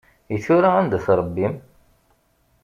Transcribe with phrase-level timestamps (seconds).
[0.35, 1.55] I tura anda-t Ṛebbi-m?